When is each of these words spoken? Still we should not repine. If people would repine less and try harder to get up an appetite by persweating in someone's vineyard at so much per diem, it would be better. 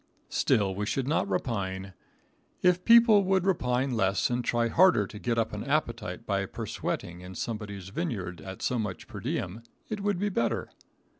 Still 0.29 0.73
we 0.73 0.87
should 0.87 1.07
not 1.07 1.29
repine. 1.29 1.93
If 2.63 2.83
people 2.85 3.23
would 3.25 3.45
repine 3.45 3.91
less 3.91 4.31
and 4.31 4.43
try 4.43 4.67
harder 4.67 5.05
to 5.05 5.19
get 5.19 5.37
up 5.37 5.53
an 5.53 5.63
appetite 5.63 6.25
by 6.25 6.47
persweating 6.47 7.21
in 7.21 7.35
someone's 7.35 7.89
vineyard 7.89 8.41
at 8.41 8.63
so 8.63 8.79
much 8.79 9.07
per 9.07 9.19
diem, 9.19 9.61
it 9.89 10.01
would 10.01 10.17
be 10.17 10.29
better. 10.29 10.71